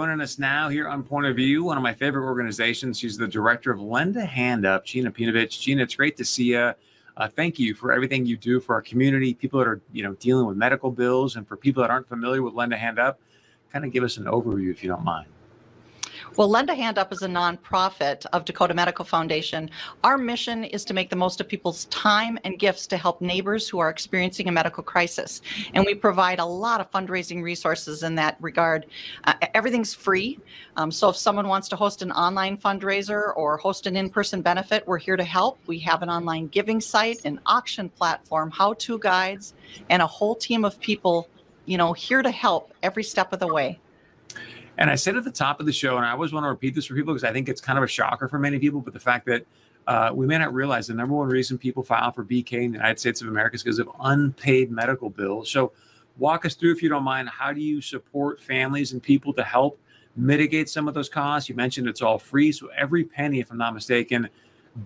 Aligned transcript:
Joining 0.00 0.22
us 0.22 0.38
now 0.38 0.70
here 0.70 0.88
on 0.88 1.02
Point 1.02 1.26
of 1.26 1.36
View, 1.36 1.62
one 1.62 1.76
of 1.76 1.82
my 1.82 1.92
favorite 1.92 2.24
organizations. 2.24 2.98
She's 2.98 3.18
the 3.18 3.28
director 3.28 3.70
of 3.70 3.82
Lend 3.82 4.16
a 4.16 4.24
Hand 4.24 4.64
Up, 4.64 4.86
Gina 4.86 5.12
Pinovich. 5.12 5.60
Gina, 5.60 5.82
it's 5.82 5.94
great 5.94 6.16
to 6.16 6.24
see 6.24 6.52
you. 6.52 6.72
Uh, 7.18 7.28
thank 7.28 7.58
you 7.58 7.74
for 7.74 7.92
everything 7.92 8.24
you 8.24 8.38
do 8.38 8.60
for 8.60 8.74
our 8.74 8.80
community, 8.80 9.34
people 9.34 9.58
that 9.58 9.68
are 9.68 9.82
you 9.92 10.02
know 10.02 10.14
dealing 10.14 10.46
with 10.46 10.56
medical 10.56 10.90
bills, 10.90 11.36
and 11.36 11.46
for 11.46 11.54
people 11.54 11.82
that 11.82 11.90
aren't 11.90 12.08
familiar 12.08 12.42
with 12.42 12.54
Lend 12.54 12.72
a 12.72 12.78
Hand 12.78 12.98
Up. 12.98 13.20
Kind 13.74 13.84
of 13.84 13.92
give 13.92 14.02
us 14.02 14.16
an 14.16 14.24
overview, 14.24 14.70
if 14.70 14.82
you 14.82 14.88
don't 14.88 15.04
mind. 15.04 15.26
Well, 16.36 16.48
Lend 16.48 16.70
a 16.70 16.74
Hand 16.74 16.98
Up 16.98 17.12
is 17.12 17.22
a 17.22 17.28
nonprofit 17.28 18.26
of 18.32 18.44
Dakota 18.44 18.74
Medical 18.74 19.04
Foundation. 19.04 19.70
Our 20.04 20.18
mission 20.18 20.64
is 20.64 20.84
to 20.86 20.94
make 20.94 21.10
the 21.10 21.16
most 21.16 21.40
of 21.40 21.48
people's 21.48 21.86
time 21.86 22.38
and 22.44 22.58
gifts 22.58 22.86
to 22.88 22.96
help 22.96 23.20
neighbors 23.20 23.68
who 23.68 23.78
are 23.78 23.90
experiencing 23.90 24.48
a 24.48 24.52
medical 24.52 24.82
crisis. 24.82 25.42
And 25.74 25.84
we 25.84 25.94
provide 25.94 26.38
a 26.38 26.44
lot 26.44 26.80
of 26.80 26.90
fundraising 26.90 27.42
resources 27.42 28.02
in 28.02 28.14
that 28.16 28.36
regard. 28.40 28.86
Uh, 29.24 29.34
everything's 29.54 29.94
free. 29.94 30.38
Um, 30.76 30.90
so 30.90 31.08
if 31.08 31.16
someone 31.16 31.48
wants 31.48 31.68
to 31.68 31.76
host 31.76 32.02
an 32.02 32.12
online 32.12 32.56
fundraiser 32.56 33.36
or 33.36 33.56
host 33.56 33.86
an 33.86 33.96
in 33.96 34.10
person 34.10 34.42
benefit, 34.42 34.86
we're 34.86 34.98
here 34.98 35.16
to 35.16 35.24
help. 35.24 35.58
We 35.66 35.78
have 35.80 36.02
an 36.02 36.10
online 36.10 36.48
giving 36.48 36.80
site, 36.80 37.24
an 37.24 37.40
auction 37.46 37.88
platform, 37.88 38.50
how 38.50 38.74
to 38.74 38.98
guides, 38.98 39.54
and 39.88 40.02
a 40.02 40.06
whole 40.06 40.34
team 40.34 40.64
of 40.64 40.78
people, 40.80 41.28
you 41.66 41.76
know, 41.76 41.92
here 41.92 42.22
to 42.22 42.30
help 42.30 42.72
every 42.82 43.04
step 43.04 43.32
of 43.32 43.40
the 43.40 43.52
way. 43.52 43.78
And 44.80 44.88
I 44.88 44.94
said 44.94 45.14
at 45.14 45.24
the 45.24 45.30
top 45.30 45.60
of 45.60 45.66
the 45.66 45.72
show, 45.72 45.98
and 45.98 46.06
I 46.06 46.12
always 46.12 46.32
want 46.32 46.44
to 46.44 46.48
repeat 46.48 46.74
this 46.74 46.86
for 46.86 46.94
people 46.94 47.12
because 47.12 47.22
I 47.22 47.32
think 47.34 47.50
it's 47.50 47.60
kind 47.60 47.76
of 47.76 47.84
a 47.84 47.86
shocker 47.86 48.28
for 48.28 48.38
many 48.38 48.58
people, 48.58 48.80
but 48.80 48.94
the 48.94 49.00
fact 49.00 49.26
that 49.26 49.44
uh, 49.86 50.10
we 50.14 50.26
may 50.26 50.38
not 50.38 50.54
realize 50.54 50.86
the 50.86 50.94
number 50.94 51.14
one 51.14 51.28
reason 51.28 51.58
people 51.58 51.82
file 51.82 52.10
for 52.12 52.24
BK 52.24 52.52
in 52.54 52.72
the 52.72 52.78
United 52.78 52.98
States 52.98 53.20
of 53.20 53.28
America 53.28 53.56
is 53.56 53.62
because 53.62 53.78
of 53.78 53.90
unpaid 54.00 54.70
medical 54.70 55.10
bills. 55.10 55.50
So, 55.50 55.72
walk 56.16 56.46
us 56.46 56.54
through, 56.54 56.72
if 56.72 56.82
you 56.82 56.88
don't 56.88 57.02
mind, 57.02 57.28
how 57.28 57.52
do 57.52 57.60
you 57.60 57.82
support 57.82 58.40
families 58.40 58.92
and 58.92 59.02
people 59.02 59.34
to 59.34 59.44
help 59.44 59.78
mitigate 60.16 60.70
some 60.70 60.88
of 60.88 60.94
those 60.94 61.10
costs? 61.10 61.48
You 61.48 61.54
mentioned 61.54 61.86
it's 61.86 62.02
all 62.02 62.18
free. 62.18 62.50
So, 62.50 62.68
every 62.68 63.04
penny, 63.04 63.40
if 63.40 63.50
I'm 63.50 63.58
not 63.58 63.74
mistaken, 63.74 64.30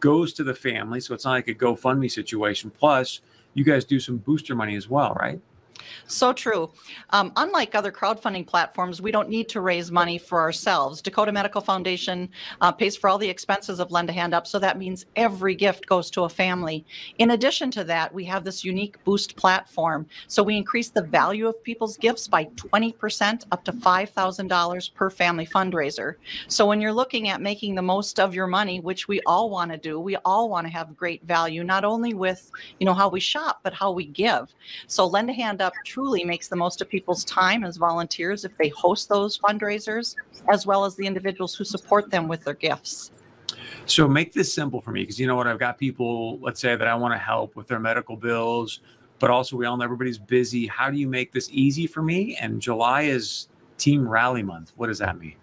goes 0.00 0.32
to 0.34 0.44
the 0.44 0.54
family. 0.54 0.98
So, 0.98 1.14
it's 1.14 1.24
not 1.24 1.32
like 1.32 1.48
a 1.48 1.54
GoFundMe 1.54 2.10
situation. 2.10 2.70
Plus, 2.70 3.20
you 3.52 3.62
guys 3.62 3.84
do 3.84 4.00
some 4.00 4.16
booster 4.16 4.56
money 4.56 4.74
as 4.74 4.88
well, 4.88 5.14
right? 5.20 5.40
So 6.06 6.32
true. 6.32 6.70
Um, 7.10 7.32
unlike 7.36 7.74
other 7.74 7.92
crowdfunding 7.92 8.46
platforms, 8.46 9.00
we 9.00 9.10
don't 9.10 9.28
need 9.28 9.48
to 9.50 9.60
raise 9.60 9.90
money 9.90 10.18
for 10.18 10.40
ourselves. 10.40 11.00
Dakota 11.00 11.32
Medical 11.32 11.60
Foundation 11.60 12.28
uh, 12.60 12.72
pays 12.72 12.96
for 12.96 13.08
all 13.08 13.18
the 13.18 13.28
expenses 13.28 13.80
of 13.80 13.90
Lend 13.90 14.10
a 14.10 14.12
Hand 14.12 14.34
Up, 14.34 14.46
so 14.46 14.58
that 14.58 14.78
means 14.78 15.06
every 15.16 15.54
gift 15.54 15.86
goes 15.86 16.10
to 16.10 16.24
a 16.24 16.28
family. 16.28 16.84
In 17.18 17.30
addition 17.30 17.70
to 17.72 17.84
that, 17.84 18.12
we 18.12 18.24
have 18.24 18.44
this 18.44 18.64
unique 18.64 19.02
boost 19.04 19.36
platform. 19.36 20.06
So 20.28 20.42
we 20.42 20.56
increase 20.56 20.90
the 20.90 21.02
value 21.02 21.48
of 21.48 21.62
people's 21.62 21.96
gifts 21.96 22.28
by 22.28 22.44
20% 22.44 23.44
up 23.50 23.64
to 23.64 23.72
$5,000 23.72 24.94
per 24.94 25.10
family 25.10 25.46
fundraiser. 25.46 26.14
So 26.48 26.66
when 26.66 26.80
you're 26.80 26.92
looking 26.92 27.28
at 27.28 27.40
making 27.40 27.74
the 27.74 27.82
most 27.82 28.20
of 28.20 28.34
your 28.34 28.46
money, 28.46 28.80
which 28.80 29.08
we 29.08 29.20
all 29.26 29.50
want 29.50 29.70
to 29.70 29.78
do, 29.78 29.98
we 29.98 30.16
all 30.24 30.48
want 30.48 30.66
to 30.66 30.72
have 30.72 30.96
great 30.96 31.24
value, 31.24 31.64
not 31.64 31.84
only 31.84 32.14
with, 32.14 32.50
you 32.78 32.86
know, 32.86 32.94
how 32.94 33.08
we 33.08 33.20
shop, 33.20 33.60
but 33.62 33.72
how 33.72 33.90
we 33.90 34.04
give. 34.04 34.54
So 34.86 35.06
Lend 35.06 35.30
a 35.30 35.32
Hand 35.32 35.62
Up 35.62 35.63
truly 35.84 36.24
makes 36.24 36.48
the 36.48 36.56
most 36.56 36.80
of 36.80 36.88
people's 36.88 37.24
time 37.24 37.64
as 37.64 37.76
volunteers 37.76 38.44
if 38.44 38.56
they 38.56 38.68
host 38.68 39.08
those 39.08 39.38
fundraisers, 39.38 40.16
as 40.52 40.66
well 40.66 40.84
as 40.84 40.96
the 40.96 41.06
individuals 41.06 41.54
who 41.54 41.64
support 41.64 42.10
them 42.10 42.28
with 42.28 42.44
their 42.44 42.54
gifts. 42.54 43.12
So 43.86 44.08
make 44.08 44.32
this 44.32 44.52
simple 44.52 44.80
for 44.80 44.90
me 44.90 45.02
because 45.02 45.18
you 45.18 45.26
know 45.26 45.36
what? 45.36 45.46
I've 45.46 45.58
got 45.58 45.78
people, 45.78 46.38
let's 46.40 46.60
say, 46.60 46.76
that 46.76 46.88
I 46.88 46.94
want 46.94 47.14
to 47.14 47.18
help 47.18 47.54
with 47.56 47.68
their 47.68 47.80
medical 47.80 48.16
bills, 48.16 48.80
but 49.18 49.30
also 49.30 49.56
we 49.56 49.66
all 49.66 49.76
know 49.76 49.84
everybody's 49.84 50.18
busy. 50.18 50.66
How 50.66 50.90
do 50.90 50.96
you 50.96 51.08
make 51.08 51.32
this 51.32 51.48
easy 51.52 51.86
for 51.86 52.02
me? 52.02 52.36
And 52.36 52.60
July 52.60 53.02
is 53.02 53.48
Team 53.78 54.08
Rally 54.08 54.42
Month. 54.42 54.72
What 54.76 54.86
does 54.86 54.98
that 54.98 55.18
mean? 55.18 55.36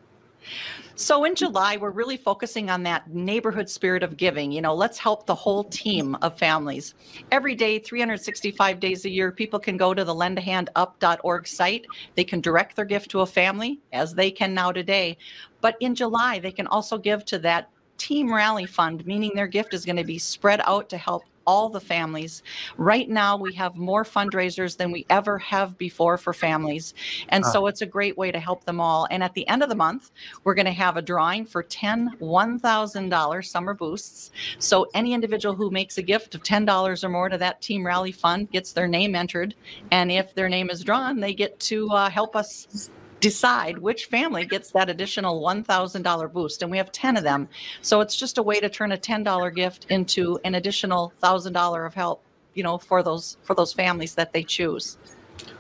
So 0.96 1.24
in 1.24 1.36
July, 1.36 1.78
we're 1.78 1.92
really 1.92 2.18
focusing 2.18 2.70
on 2.70 2.84
that 2.84 3.10
neighborhood 3.10 3.70
spirit 3.70 4.04
of 4.04 4.18
giving. 4.18 4.52
You 4.52 4.62
know, 4.62 4.76
let's 4.76 4.98
help 4.98 5.26
the 5.26 5.36
whole 5.36 5.64
team 5.64 6.16
of 6.22 6.38
families. 6.38 6.94
Every 7.32 7.56
day, 7.56 7.80
365 7.80 8.80
days 8.80 9.06
a 9.06 9.10
year, 9.10 9.32
people 9.32 9.60
can 9.60 9.78
go 9.78 9.94
to 9.94 10.04
the 10.04 10.14
lendahandup.org 10.14 11.48
site. 11.48 11.86
They 12.16 12.24
can 12.24 12.42
direct 12.42 12.76
their 12.76 12.86
gift 12.86 13.10
to 13.12 13.22
a 13.22 13.26
family, 13.26 13.80
as 13.94 14.14
they 14.14 14.32
can 14.32 14.54
now 14.54 14.72
today. 14.72 15.18
But 15.62 15.76
in 15.80 15.96
July, 15.96 16.40
they 16.40 16.52
can 16.52 16.68
also 16.68 16.98
give 16.98 17.26
to 17.26 17.40
that 17.40 17.70
team 17.98 18.34
rally 18.34 18.66
fund, 18.66 19.06
meaning 19.06 19.32
their 19.36 19.48
gift 19.48 19.74
is 19.74 19.86
going 19.86 19.96
to 19.96 20.04
be 20.04 20.18
spread 20.18 20.62
out 20.66 20.90
to 20.90 20.98
help 20.98 21.24
all 21.46 21.70
the 21.70 21.80
families. 21.80 22.44
Right 22.78 23.10
now, 23.10 23.38
we 23.38 23.54
have 23.56 23.76
more 23.76 24.04
fundraisers 24.04 24.78
than 24.78 24.92
we 24.92 25.06
ever 25.10 25.38
have 25.40 25.78
before 25.78 26.18
for 26.18 26.34
families. 26.34 26.94
And 27.30 27.46
so 27.46 27.68
it's 27.68 27.82
a 27.82 27.86
great 27.86 28.18
way 28.18 28.32
to 28.32 28.40
help 28.40 28.64
them 28.66 28.80
all. 28.80 29.08
And 29.12 29.24
at 29.24 29.34
the 29.34 29.48
end 29.48 29.64
of 29.64 29.70
the 29.70 29.76
month, 29.76 30.12
we're 30.44 30.56
going 30.56 30.66
to 30.66 30.72
have 30.72 30.98
a 30.98 31.02
drawing 31.02 31.46
for 31.46 31.64
10 31.64 32.18
$1,000 32.20 33.46
summer 33.46 33.74
boosts. 33.74 34.32
So 34.60 34.88
any 34.94 35.14
individual 35.14 35.56
who 35.56 35.70
makes 35.72 35.98
a 35.98 36.02
gift 36.02 36.36
of 36.36 36.44
$10 36.44 37.04
or 37.04 37.10
more 37.10 37.30
to 37.30 37.38
that 37.38 37.62
Team 37.62 37.86
Rally 37.86 38.12
Fund 38.12 38.52
gets 38.52 38.74
their 38.74 38.88
name 38.88 39.16
entered. 39.16 39.56
And 39.92 40.12
if 40.12 40.34
their 40.36 40.50
name 40.50 40.70
is 40.70 40.84
drawn, 40.84 41.20
they 41.20 41.34
get 41.34 41.60
to 41.62 41.90
uh, 41.90 42.10
help 42.10 42.36
us 42.36 42.90
decide 43.22 43.78
which 43.78 44.06
family 44.06 44.46
gets 44.46 44.72
that 44.72 44.90
additional 44.90 45.42
$1,000 45.42 46.34
boost. 46.34 46.62
And 46.62 46.70
we 46.70 46.78
have 46.78 46.92
10 46.92 47.16
of 47.16 47.24
them. 47.24 47.48
So 47.82 48.02
it's 48.02 48.18
just 48.18 48.38
a 48.38 48.44
way 48.44 48.60
to 48.60 48.68
turn 48.68 48.92
a 48.92 48.98
$10 48.98 49.56
gift 49.56 49.86
into 49.90 50.40
an 50.44 50.56
additional 50.56 51.14
$1,000 51.24 51.86
of 51.86 51.94
help, 51.94 52.24
you 52.56 52.64
know, 52.64 52.78
for 52.78 53.02
those 53.02 53.38
for 53.44 53.56
those 53.56 53.72
families 53.72 54.16
that 54.16 54.34
they 54.34 54.44
choose. 54.44 54.98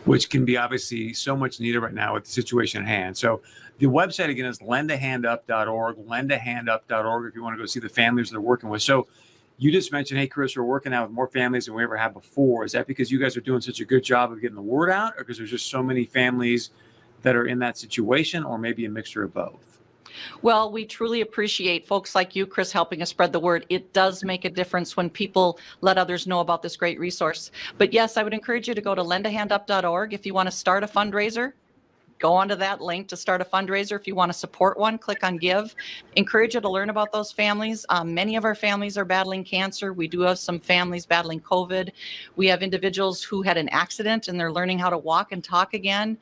Which 0.06 0.30
can 0.30 0.44
be 0.44 0.58
obviously 0.58 1.14
so 1.14 1.38
much 1.38 1.60
needed 1.60 1.80
right 1.80 1.94
now 1.94 2.16
with 2.16 2.26
the 2.26 2.32
situation 2.32 2.82
at 2.82 2.88
hand. 2.88 3.18
So 3.18 3.42
the 3.78 3.86
website 3.86 4.30
again 4.30 4.46
is 4.46 4.60
lendahandup.org, 4.60 5.98
lendahandup.org 5.98 7.30
if 7.30 7.36
you 7.36 7.44
want 7.44 7.56
to 7.56 7.62
go 7.62 7.66
see 7.66 7.80
the 7.80 7.90
families 7.90 8.32
they're 8.32 8.42
working 8.42 8.70
with. 8.70 8.82
So 8.82 9.08
you 9.58 9.72
just 9.72 9.92
mentioned, 9.92 10.20
hey, 10.20 10.28
Chris, 10.28 10.58
we're 10.58 10.64
working 10.64 10.94
out 10.94 11.08
with 11.08 11.16
more 11.16 11.28
families 11.28 11.68
than 11.68 11.76
we 11.76 11.84
ever 11.84 11.96
have 11.96 12.14
before. 12.14 12.66
Is 12.66 12.72
that 12.72 12.88
because 12.88 13.12
you 13.12 13.20
guys 13.20 13.38
are 13.38 13.42
doing 13.42 13.62
such 13.62 13.80
a 13.80 13.86
good 13.86 14.04
job 14.04 14.32
of 14.32 14.42
getting 14.42 14.56
the 14.56 14.62
word 14.62 14.90
out, 14.90 15.14
or 15.14 15.20
because 15.20 15.38
there's 15.38 15.52
just 15.52 15.70
so 15.70 15.84
many 15.84 16.04
families 16.04 16.72
that 17.22 17.36
are 17.36 17.46
in 17.46 17.60
that 17.60 17.78
situation, 17.78 18.44
or 18.44 18.58
maybe 18.58 18.86
a 18.86 18.90
mixture 18.90 19.24
of 19.24 19.34
both? 19.34 19.72
Well, 20.42 20.72
we 20.72 20.86
truly 20.86 21.22
appreciate 21.22 21.88
folks 21.88 22.16
like 22.16 22.36
you, 22.36 22.46
Chris, 22.46 22.72
helping 22.72 23.02
us 23.02 23.10
spread 23.10 23.32
the 23.32 23.40
word. 23.40 23.66
It 23.70 23.94
does 23.94 24.24
make 24.24 24.46
a 24.46 24.50
difference 24.50 24.98
when 24.98 25.10
people 25.10 25.60
let 25.82 25.98
others 25.98 26.28
know 26.28 26.40
about 26.40 26.62
this 26.62 26.76
great 26.76 27.00
resource. 27.00 27.52
But 27.78 27.94
yes, 27.94 28.18
I 28.18 28.24
would 28.24 28.34
encourage 28.34 28.68
you 28.68 28.74
to 28.74 28.82
go 28.82 28.96
to 28.96 29.04
lendahandup.org 29.04 30.14
if 30.14 30.26
you 30.26 30.34
want 30.34 30.48
to 30.48 30.56
start 30.56 30.84
a 30.84 30.88
fundraiser 30.88 31.54
go 32.22 32.34
onto 32.34 32.56
that 32.56 32.80
link 32.80 33.08
to 33.10 33.18
start 33.18 33.42
a 33.42 33.46
fundraiser. 33.46 34.00
If 34.00 34.08
you 34.08 34.16
want 34.16 34.32
to 34.32 34.38
support 34.38 34.78
one, 34.78 34.98
click 34.98 35.24
on 35.24 35.38
give. 35.38 35.76
Encourage 36.16 36.54
you 36.54 36.62
to 36.62 36.70
learn 36.70 36.90
about 36.90 37.12
those 37.12 37.32
families. 37.32 37.86
Um, 37.90 38.14
many 38.14 38.36
of 38.36 38.46
our 38.46 38.56
families 38.56 38.98
are 38.98 39.04
battling 39.04 39.44
cancer. 39.44 39.92
We 39.92 40.08
do 40.08 40.22
have 40.22 40.38
some 40.38 40.60
families 40.60 41.06
battling 41.06 41.42
COVID. 41.42 41.90
We 42.36 42.48
have 42.48 42.62
individuals 42.62 43.24
who 43.24 43.42
had 43.42 43.58
an 43.58 43.68
accident 43.70 44.28
and 44.28 44.40
they're 44.40 44.52
learning 44.52 44.80
how 44.80 44.92
to 44.92 44.98
walk 44.98 45.32
and 45.32 45.44
talk 45.44 45.74
again. 45.74 46.18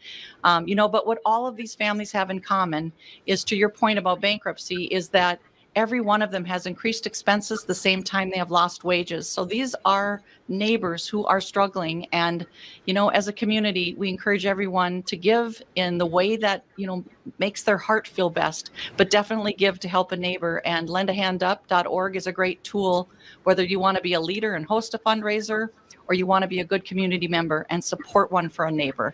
Um, 0.45 0.67
you 0.67 0.75
know, 0.75 0.87
but 0.87 1.05
what 1.05 1.19
all 1.25 1.45
of 1.45 1.57
these 1.57 1.75
families 1.75 2.11
have 2.13 2.29
in 2.29 2.39
common 2.39 2.93
is 3.25 3.43
to 3.43 3.55
your 3.57 3.69
point 3.69 3.99
about 3.99 4.21
bankruptcy 4.21 4.85
is 4.85 5.09
that 5.09 5.41
every 5.75 6.01
one 6.01 6.21
of 6.21 6.31
them 6.31 6.43
has 6.45 6.65
increased 6.65 7.05
expenses 7.05 7.63
the 7.63 7.75
same 7.75 8.03
time 8.03 8.29
they 8.29 8.37
have 8.37 8.51
lost 8.51 8.83
wages. 8.83 9.27
So 9.27 9.45
these 9.45 9.75
are 9.85 10.21
neighbors 10.47 11.07
who 11.07 11.25
are 11.25 11.39
struggling. 11.39 12.07
And, 12.11 12.45
you 12.85 12.93
know, 12.93 13.09
as 13.09 13.27
a 13.27 13.33
community, 13.33 13.95
we 13.97 14.09
encourage 14.09 14.45
everyone 14.45 15.03
to 15.03 15.15
give 15.15 15.61
in 15.75 15.97
the 15.97 16.05
way 16.05 16.35
that, 16.37 16.65
you 16.75 16.87
know, 16.87 17.03
makes 17.37 17.63
their 17.63 17.77
heart 17.77 18.07
feel 18.07 18.29
best, 18.29 18.71
but 18.97 19.09
definitely 19.09 19.53
give 19.53 19.79
to 19.79 19.87
help 19.87 20.11
a 20.11 20.17
neighbor. 20.17 20.61
And 20.65 20.89
lendahandup.org 20.89 22.15
is 22.15 22.27
a 22.27 22.31
great 22.31 22.63
tool, 22.63 23.09
whether 23.43 23.63
you 23.63 23.79
want 23.79 23.95
to 23.97 24.03
be 24.03 24.13
a 24.13 24.21
leader 24.21 24.55
and 24.55 24.65
host 24.65 24.93
a 24.93 24.97
fundraiser 24.97 25.69
or 26.07 26.15
you 26.15 26.25
want 26.25 26.41
to 26.41 26.47
be 26.47 26.59
a 26.59 26.65
good 26.65 26.83
community 26.83 27.27
member 27.27 27.65
and 27.69 27.83
support 27.83 28.31
one 28.31 28.49
for 28.49 28.65
a 28.65 28.71
neighbor. 28.71 29.13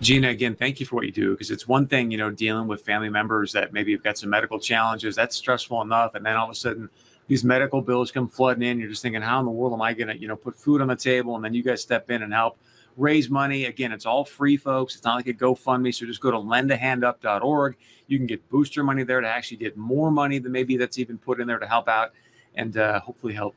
Gina, 0.00 0.28
again, 0.28 0.54
thank 0.54 0.78
you 0.78 0.86
for 0.86 0.96
what 0.96 1.06
you 1.06 1.12
do 1.12 1.32
because 1.32 1.50
it's 1.50 1.66
one 1.66 1.86
thing, 1.86 2.10
you 2.10 2.18
know, 2.18 2.30
dealing 2.30 2.68
with 2.68 2.82
family 2.82 3.08
members 3.08 3.52
that 3.52 3.72
maybe 3.72 3.90
you've 3.90 4.02
got 4.02 4.18
some 4.18 4.28
medical 4.28 4.60
challenges. 4.60 5.16
That's 5.16 5.34
stressful 5.34 5.80
enough. 5.80 6.14
And 6.14 6.24
then 6.24 6.36
all 6.36 6.44
of 6.44 6.50
a 6.50 6.54
sudden, 6.54 6.90
these 7.28 7.42
medical 7.42 7.80
bills 7.80 8.12
come 8.12 8.28
flooding 8.28 8.62
in. 8.62 8.78
You're 8.78 8.90
just 8.90 9.02
thinking, 9.02 9.22
how 9.22 9.40
in 9.40 9.46
the 9.46 9.50
world 9.50 9.72
am 9.72 9.82
I 9.82 9.94
going 9.94 10.08
to, 10.08 10.18
you 10.18 10.28
know, 10.28 10.36
put 10.36 10.56
food 10.56 10.80
on 10.80 10.88
the 10.88 10.96
table? 10.96 11.34
And 11.34 11.44
then 11.44 11.54
you 11.54 11.62
guys 11.62 11.80
step 11.80 12.10
in 12.10 12.22
and 12.22 12.32
help 12.32 12.58
raise 12.96 13.30
money. 13.30 13.64
Again, 13.64 13.90
it's 13.90 14.06
all 14.06 14.24
free, 14.24 14.56
folks. 14.56 14.94
It's 14.94 15.04
not 15.04 15.16
like 15.16 15.26
a 15.28 15.34
GoFundMe. 15.34 15.94
So 15.94 16.06
just 16.06 16.20
go 16.20 16.30
to 16.30 16.36
lendahandup.org. 16.36 17.76
You 18.06 18.18
can 18.18 18.26
get 18.26 18.48
booster 18.50 18.84
money 18.84 19.02
there 19.02 19.20
to 19.20 19.28
actually 19.28 19.56
get 19.58 19.76
more 19.76 20.10
money 20.10 20.38
than 20.38 20.52
maybe 20.52 20.76
that's 20.76 20.98
even 20.98 21.18
put 21.18 21.40
in 21.40 21.46
there 21.46 21.58
to 21.58 21.66
help 21.66 21.88
out 21.88 22.12
and 22.54 22.76
uh, 22.76 23.00
hopefully 23.00 23.34
help 23.34 23.54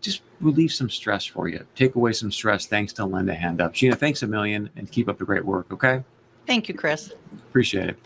just 0.00 0.22
relieve 0.40 0.72
some 0.72 0.90
stress 0.90 1.24
for 1.24 1.48
you. 1.48 1.64
Take 1.74 1.94
away 1.94 2.12
some 2.12 2.32
stress 2.32 2.66
thanks 2.66 2.92
to 2.94 3.04
Lend 3.04 3.28
a 3.30 3.34
Hand 3.34 3.60
Up. 3.60 3.72
Gina, 3.72 3.96
thanks 3.96 4.22
a 4.22 4.26
million 4.26 4.70
and 4.76 4.90
keep 4.90 5.08
up 5.08 5.18
the 5.18 5.24
great 5.24 5.44
work, 5.44 5.70
okay? 5.72 6.02
Thank 6.46 6.68
you, 6.68 6.74
Chris. 6.74 7.12
Appreciate 7.48 7.90
it. 7.90 7.98